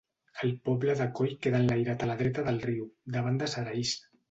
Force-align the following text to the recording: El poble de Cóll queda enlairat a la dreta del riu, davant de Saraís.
El 0.45 0.53
poble 0.69 0.95
de 1.01 1.07
Cóll 1.19 1.35
queda 1.43 1.61
enlairat 1.65 2.07
a 2.07 2.09
la 2.13 2.17
dreta 2.23 2.47
del 2.49 2.59
riu, 2.71 2.91
davant 3.19 3.41
de 3.45 3.55
Saraís. 3.57 3.97